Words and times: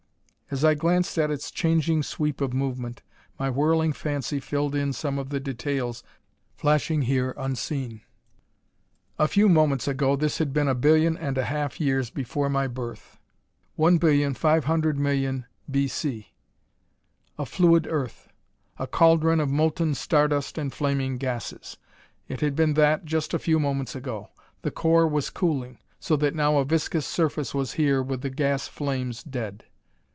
As 0.53 0.65
I 0.65 0.73
gazed 0.73 1.17
at 1.17 1.31
its 1.31 1.49
changing 1.49 2.03
sweep 2.03 2.41
of 2.41 2.53
movement, 2.53 3.03
my 3.39 3.49
whirling 3.49 3.93
fancy 3.93 4.41
filled 4.41 4.75
in 4.75 4.91
some 4.91 5.17
of 5.17 5.29
the 5.29 5.39
details 5.39 6.03
flashing 6.57 7.03
here 7.03 7.33
unseen. 7.37 8.01
A 9.17 9.29
few 9.29 9.47
moments 9.47 9.87
ago 9.87 10.17
this 10.17 10.39
had 10.39 10.51
been 10.51 10.67
a 10.67 10.75
billion 10.75 11.17
and 11.17 11.37
a 11.37 11.45
half 11.45 11.79
years 11.79 12.09
before 12.09 12.49
my 12.49 12.67
birth. 12.67 13.17
1,500,000,000 13.79 15.45
B. 15.71 15.87
C. 15.87 16.33
A 17.37 17.45
fluid 17.45 17.87
Earth; 17.89 18.27
a 18.77 18.87
cauldron 18.87 19.39
of 19.39 19.49
molten 19.49 19.95
star 19.95 20.27
dust 20.27 20.57
and 20.57 20.73
flaming 20.73 21.17
gases: 21.17 21.77
it 22.27 22.41
had 22.41 22.57
been 22.57 22.73
that, 22.73 23.05
just 23.05 23.33
a 23.33 23.39
few 23.39 23.57
moments 23.57 23.95
ago. 23.95 24.27
The 24.63 24.71
core 24.71 25.07
was 25.07 25.29
cooling, 25.29 25.77
so 25.97 26.17
that 26.17 26.35
now 26.35 26.57
a 26.57 26.65
viscous 26.65 27.05
surface 27.05 27.53
was 27.53 27.71
here 27.79 28.03
with 28.03 28.19
the 28.19 28.29
gas 28.29 28.67
flames 28.67 29.23
dead. 29.23 29.63